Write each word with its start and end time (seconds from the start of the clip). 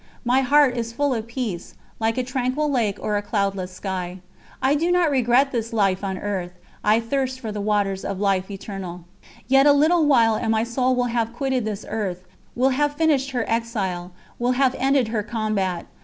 My 0.25 0.41
heart 0.41 0.75
is 0.77 0.93
full 0.93 1.13
of 1.13 1.27
peace, 1.27 1.75
like 1.99 2.17
a 2.17 2.23
tranquil 2.23 2.71
lake 2.71 2.97
or 2.99 3.17
a 3.17 3.21
cloudless 3.21 3.71
sky. 3.71 4.17
I 4.59 4.73
do 4.73 4.91
not 4.91 5.11
regret 5.11 5.51
this 5.51 5.73
life 5.73 6.03
on 6.03 6.17
earth. 6.17 6.53
I 6.83 6.99
thirst 6.99 7.39
for 7.39 7.51
the 7.51 7.61
waters 7.61 8.03
of 8.03 8.19
Life 8.19 8.49
Eternal. 8.49 9.03
"Yet 9.47 9.67
a 9.67 9.73
little 9.73 10.07
while 10.07 10.33
and 10.33 10.49
my 10.49 10.63
soul 10.63 10.95
will 10.95 11.03
have 11.13 11.33
quitted 11.33 11.65
this 11.65 11.85
earth, 11.87 12.23
will 12.55 12.69
have 12.71 12.95
finished 12.97 13.29
her 13.29 13.45
exile, 13.47 14.11
will 14.39 14.53
have 14.53 14.75
ended 14.79 15.09
her 15.09 15.21
combat. 15.21 15.85